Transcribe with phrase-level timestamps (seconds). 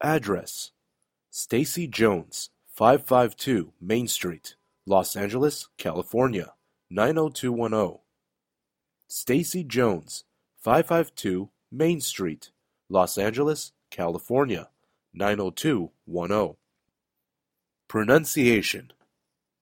[0.00, 0.72] Address:
[1.30, 4.54] Stacy Jones, 552 Main Street,
[4.86, 6.52] Los Angeles, California,
[6.90, 7.98] 90210.
[9.08, 10.24] Stacy Jones,
[10.62, 12.50] 552 Main Street,
[12.88, 14.68] Los Angeles, California,
[15.14, 16.56] 90210.
[17.88, 18.92] Pronunciation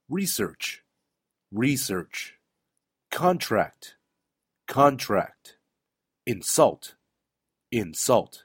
[0.09, 0.83] Research
[1.53, 2.35] Research
[3.11, 3.95] Contract
[4.67, 5.57] Contract
[6.27, 6.97] Insult
[7.71, 8.45] Insult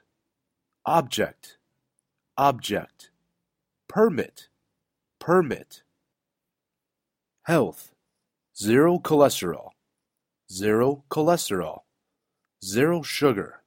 [0.86, 1.58] Object
[2.42, 3.10] Object
[3.88, 4.48] Permit
[5.20, 5.84] Permit.
[7.44, 7.94] Health
[8.56, 9.68] Zero cholesterol
[10.50, 11.82] Zero cholesterol
[12.64, 13.62] Zero sugar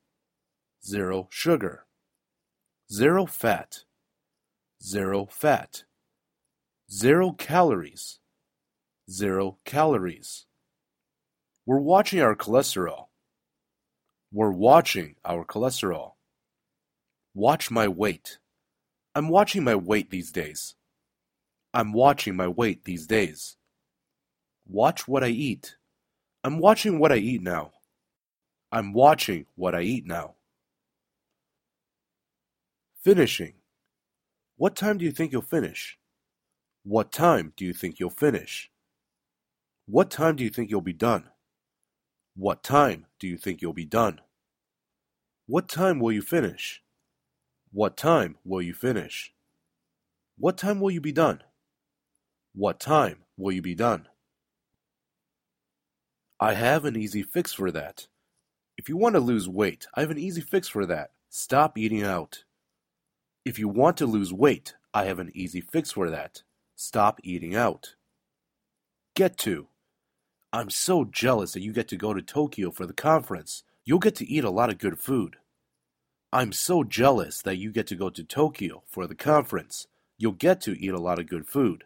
[0.84, 1.86] Zero sugar
[2.92, 3.86] Zero fat
[4.84, 5.86] Zero fat
[6.92, 8.20] Zero calories
[9.10, 10.48] Zero calories.
[11.66, 13.06] We're watching our cholesterol.
[14.34, 16.16] We're watching our cholesterol.
[17.34, 18.40] Watch my weight
[19.16, 20.76] I'm watching my weight these days
[21.74, 23.58] I'm watching my weight these days
[24.68, 25.78] Watch what I eat
[26.44, 27.72] I'm watching what I eat now
[28.72, 30.36] I'm watching what I eat now
[33.04, 33.54] Finishing
[34.58, 35.98] What time do you think you'll finish?
[36.84, 38.72] What time do you think you'll finish?
[39.86, 41.30] What time do you think you'll be done?
[42.36, 44.22] What time do you think you'll be done?
[45.48, 46.82] What time will you finish?
[47.76, 49.34] What time will you finish?
[50.38, 51.44] What time will you be done?
[52.54, 54.08] What time will you be done?
[56.40, 58.08] I have an easy fix for that.
[58.78, 61.12] If you want to lose weight, I have an easy fix for that.
[61.28, 62.46] Stop eating out.
[63.44, 66.44] If you want to lose weight, I have an easy fix for that.
[66.78, 67.96] Stop eating out.
[69.18, 69.68] Get to.
[70.54, 73.64] I'm so jealous that you get to go to Tokyo for the conference.
[73.84, 75.36] You'll get to eat a lot of good food.
[76.36, 79.88] I'm so jealous that you get to go to Tokyo for the conference.
[80.18, 81.86] You'll get to eat a lot of good food.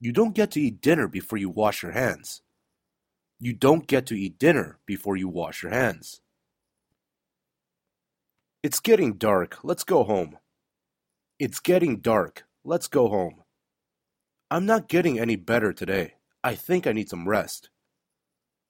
[0.00, 2.40] You don't get to eat dinner before you wash your hands.
[3.38, 6.22] You don't get to eat dinner before you wash your hands.
[8.62, 9.58] It's getting dark.
[9.62, 10.38] Let's go home.
[11.38, 12.44] It's getting dark.
[12.64, 13.42] Let's go home.
[14.50, 16.14] I'm not getting any better today.
[16.42, 17.68] I think I need some rest.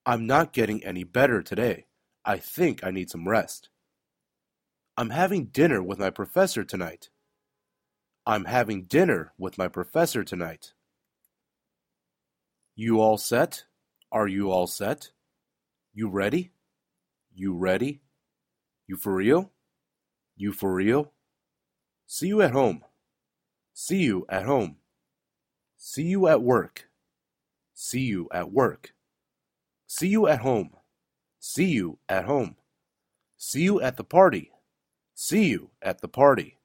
[0.05, 1.87] I'm not getting any better today.
[2.25, 3.69] I think I need some rest.
[4.99, 7.11] I'm having dinner with my professor tonight.
[8.25, 10.73] I'm having dinner with my professor tonight.
[12.75, 13.65] You all set?
[14.11, 15.11] Are you all set?
[15.93, 16.53] You ready?
[17.35, 18.01] You ready?
[18.87, 19.53] You for real?
[20.35, 21.13] You for real?
[22.07, 22.83] See you at home.
[23.75, 24.77] See you at home.
[25.77, 26.89] See you at work.
[27.75, 28.95] See you at work.
[29.87, 30.71] See you at home.
[31.39, 32.57] See you at home.
[33.37, 34.53] See you at the party.
[35.19, 36.59] See you at the party.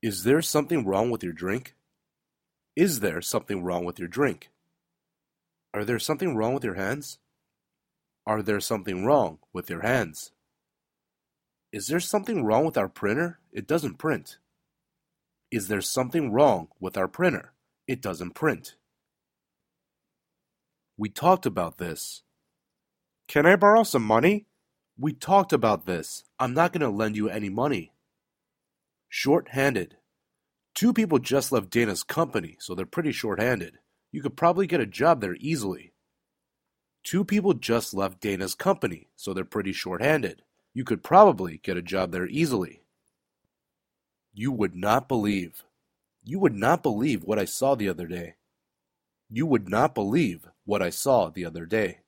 [0.00, 1.74] Is there something wrong with your drink?
[2.76, 4.50] Is there something wrong with your drink?
[5.74, 7.18] Are there something wrong with your hands?
[8.24, 10.30] Are there something wrong with your hands?
[11.72, 13.40] Is there something wrong with our printer?
[13.52, 14.38] It doesn't print.
[15.50, 17.52] Is there something wrong with our printer?
[17.88, 18.76] It doesn't print.
[20.96, 22.22] We talked about this.
[23.26, 24.46] Can I borrow some money?
[24.98, 26.24] We talked about this.
[26.38, 27.92] I'm not going to lend you any money.
[29.08, 29.96] Short-handed.
[30.74, 33.78] Two people just left Dana's company, so they're pretty short-handed.
[34.10, 35.92] You could probably get a job there easily.
[37.04, 40.42] Two people just left Dana's company, so they're pretty short-handed.
[40.74, 42.82] You could probably get a job there easily.
[44.34, 45.64] You would not believe.
[46.24, 48.34] You would not believe what I saw the other day.
[49.30, 52.00] You would not believe what I saw the other day.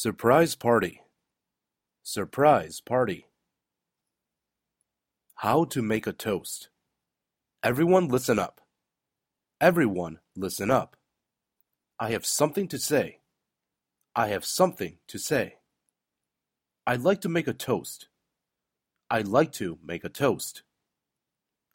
[0.00, 1.02] Surprise party.
[2.04, 3.26] Surprise party.
[5.34, 6.68] How to make a toast.
[7.64, 8.60] Everyone listen up.
[9.60, 10.94] Everyone listen up.
[11.98, 13.18] I have something to say.
[14.14, 15.56] I have something to say.
[16.86, 18.06] I'd like to make a toast.
[19.10, 20.62] I'd like to make a toast.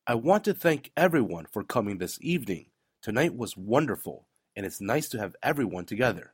[0.07, 2.67] I want to thank everyone for coming this evening.
[3.01, 6.33] Tonight was wonderful, and it's nice to have everyone together.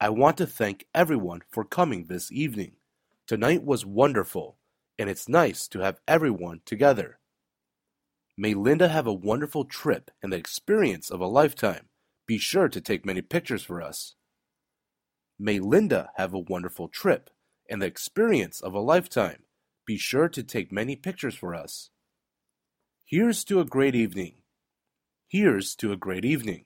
[0.00, 2.72] I want to thank everyone for coming this evening.
[3.26, 4.58] Tonight was wonderful,
[4.98, 7.18] and it's nice to have everyone together.
[8.36, 11.88] May Linda have a wonderful trip and the experience of a lifetime.
[12.26, 14.16] Be sure to take many pictures for us.
[15.38, 17.30] May Linda have a wonderful trip
[17.70, 19.44] and the experience of a lifetime.
[19.86, 21.90] Be sure to take many pictures for us.
[23.04, 24.34] Here's to a great evening.
[25.28, 26.64] Here's to a great evening.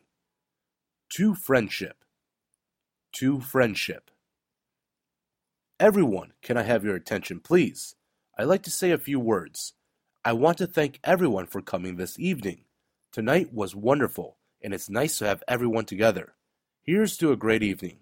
[1.10, 2.04] To friendship.
[3.14, 4.10] To friendship.
[5.80, 7.94] Everyone, can I have your attention, please?
[8.36, 9.72] I'd like to say a few words.
[10.24, 12.64] I want to thank everyone for coming this evening.
[13.12, 16.34] Tonight was wonderful, and it's nice to have everyone together.
[16.82, 18.00] Here's to a great evening.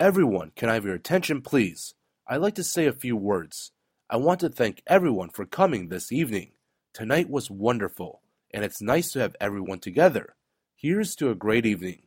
[0.00, 1.94] Everyone, can I have your attention, please?
[2.26, 3.72] I'd like to say a few words.
[4.08, 6.52] I want to thank everyone for coming this evening.
[6.92, 10.34] Tonight was wonderful, and it's nice to have everyone together.
[10.74, 12.03] Here's to a great evening.